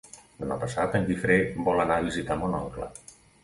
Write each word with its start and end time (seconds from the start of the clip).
Demà 0.37 0.57
passat 0.63 0.97
en 1.01 1.05
Guifré 1.11 1.37
vol 1.69 1.85
anar 1.87 2.01
a 2.01 2.07
visitar 2.09 2.41
mon 2.43 2.61
oncle. 2.65 2.93